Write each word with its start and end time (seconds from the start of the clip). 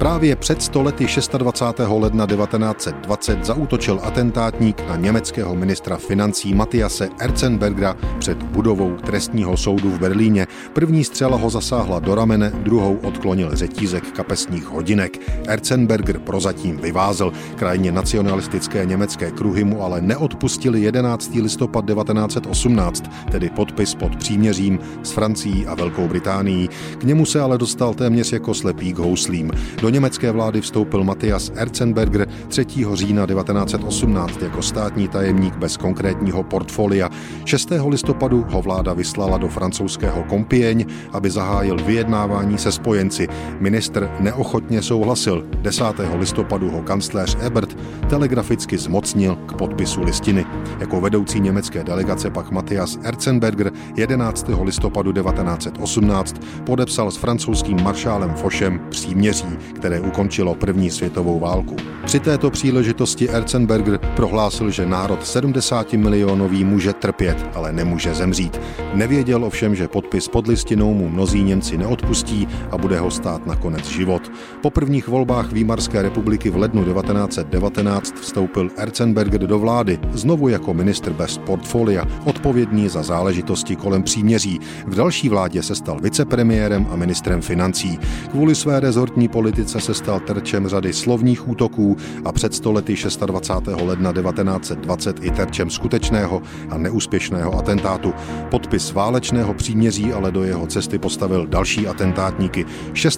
Právě 0.00 0.36
před 0.36 0.62
stolety 0.62 1.06
26. 1.38 1.88
ledna 1.88 2.26
1920 2.26 3.44
zaútočil 3.44 4.00
atentátník 4.02 4.88
na 4.88 4.96
německého 4.96 5.54
ministra 5.54 5.96
financí 5.96 6.54
Matiase 6.54 7.08
Erzenbergera 7.18 7.96
před 8.18 8.42
budovou 8.42 8.96
trestního 8.96 9.56
soudu 9.56 9.90
v 9.90 9.98
Berlíně. 9.98 10.46
První 10.72 11.04
střela 11.04 11.36
ho 11.36 11.50
zasáhla 11.50 11.98
do 11.98 12.14
ramene, 12.14 12.52
druhou 12.54 12.96
odklonil 12.96 13.56
řetízek 13.56 14.12
kapesních 14.12 14.64
hodinek. 14.64 15.18
Erzenberger 15.46 16.18
prozatím 16.18 16.76
vyvázel. 16.76 17.32
Krajně 17.56 17.92
nacionalistické 17.92 18.86
německé 18.86 19.30
kruhy 19.30 19.64
mu 19.64 19.82
ale 19.82 20.00
neodpustili 20.00 20.80
11. 20.80 21.34
listopad 21.34 21.86
1918, 21.86 23.04
tedy 23.30 23.50
podpis 23.50 23.94
pod 23.94 24.16
příměřím 24.16 24.78
s 25.02 25.12
Francií 25.12 25.66
a 25.66 25.74
Velkou 25.74 26.08
Británií. 26.08 26.70
K 26.98 27.04
němu 27.04 27.26
se 27.26 27.40
ale 27.40 27.58
dostal 27.58 27.94
téměř 27.94 28.32
jako 28.32 28.54
slepý 28.54 28.92
k 28.92 28.98
houslím. 28.98 29.50
Do 29.80 29.89
německé 29.90 30.32
vlády 30.32 30.60
vstoupil 30.60 31.04
Matthias 31.04 31.52
Erzenberger 31.54 32.28
3. 32.48 32.66
října 32.92 33.26
1918 33.26 34.42
jako 34.42 34.62
státní 34.62 35.08
tajemník 35.08 35.56
bez 35.56 35.76
konkrétního 35.76 36.42
portfolia. 36.42 37.10
6. 37.44 37.72
listopadu 37.86 38.46
ho 38.48 38.62
vláda 38.62 38.92
vyslala 38.92 39.38
do 39.38 39.48
francouzského 39.48 40.22
Kompieň, 40.22 40.84
aby 41.12 41.30
zahájil 41.30 41.76
vyjednávání 41.76 42.58
se 42.58 42.72
spojenci. 42.72 43.28
Ministr 43.60 44.10
neochotně 44.20 44.82
souhlasil. 44.82 45.44
10. 45.62 45.84
listopadu 46.18 46.70
ho 46.70 46.82
kancléř 46.82 47.36
Ebert 47.40 47.76
telegraficky 48.10 48.78
zmocnil 48.78 49.36
k 49.36 49.52
podpisu 49.52 50.02
listiny. 50.02 50.46
Jako 50.78 51.00
vedoucí 51.00 51.40
německé 51.40 51.84
delegace 51.84 52.30
pak 52.30 52.50
Matthias 52.50 52.98
Erzenberger 53.02 53.72
11. 53.96 54.50
listopadu 54.62 55.12
1918 55.12 56.36
podepsal 56.66 57.10
s 57.10 57.16
francouzským 57.16 57.82
maršálem 57.82 58.34
Fošem 58.34 58.80
příměří, 58.90 59.58
které 59.80 60.00
ukončilo 60.00 60.54
první 60.54 60.90
světovou 60.90 61.40
válku. 61.40 61.76
Při 62.04 62.20
této 62.20 62.50
příležitosti 62.50 63.28
Erzenberger 63.28 63.98
prohlásil, 63.98 64.70
že 64.70 64.86
národ 64.86 65.26
70 65.26 65.92
milionový 65.92 66.64
může 66.64 66.92
trpět, 66.92 67.46
ale 67.54 67.72
nemůže 67.72 68.14
zemřít. 68.14 68.60
Nevěděl 68.94 69.44
ovšem, 69.44 69.74
že 69.74 69.88
podpis 69.88 70.28
pod 70.28 70.46
listinou 70.46 70.94
mu 70.94 71.08
mnozí 71.08 71.42
Němci 71.42 71.78
neodpustí 71.78 72.48
a 72.70 72.78
bude 72.78 73.00
ho 73.00 73.10
stát 73.10 73.46
nakonec 73.46 73.88
život. 73.88 74.32
Po 74.62 74.70
prvních 74.70 75.08
volbách 75.08 75.52
Výmarské 75.52 76.02
republiky 76.02 76.50
v 76.50 76.56
lednu 76.56 76.84
1919 76.84 78.14
vstoupil 78.20 78.70
Erzenberger 78.76 79.46
do 79.46 79.58
vlády, 79.58 79.98
znovu 80.12 80.48
jako 80.48 80.74
ministr 80.74 81.12
bez 81.12 81.38
portfolia, 81.38 82.04
odpovědný 82.24 82.88
za 82.88 83.02
záležitosti 83.02 83.76
kolem 83.76 84.02
příměří. 84.02 84.60
V 84.86 84.94
další 84.94 85.28
vládě 85.28 85.62
se 85.62 85.74
stal 85.74 86.00
vicepremiérem 86.00 86.86
a 86.90 86.96
ministrem 86.96 87.42
financí. 87.42 87.98
Kvůli 88.30 88.54
své 88.54 88.80
rezortní 88.80 89.28
politice 89.28 89.69
se 89.78 89.94
stal 89.94 90.20
terčem 90.20 90.68
řady 90.68 90.92
slovních 90.92 91.48
útoků 91.48 91.96
a 92.24 92.32
před 92.32 92.54
stolety 92.54 92.94
26. 93.26 93.80
ledna 93.82 94.12
1920 94.12 95.24
i 95.24 95.30
terčem 95.30 95.70
skutečného 95.70 96.42
a 96.70 96.78
neúspěšného 96.78 97.58
atentátu. 97.58 98.14
Podpis 98.50 98.92
válečného 98.92 99.54
příměří 99.54 100.12
ale 100.12 100.32
do 100.32 100.44
jeho 100.44 100.66
cesty 100.66 100.98
postavil 100.98 101.46
další 101.46 101.88
atentátníky. 101.88 102.66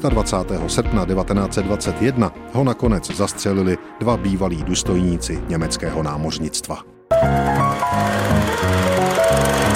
26. 0.08 0.52
srpna 0.66 1.06
1921 1.06 2.32
ho 2.52 2.64
nakonec 2.64 3.16
zastřelili 3.16 3.78
dva 4.00 4.16
bývalí 4.16 4.62
důstojníci 4.62 5.40
německého 5.48 6.02
námořnictva. 6.02 6.82
thank 9.32 9.66
you 9.66 9.71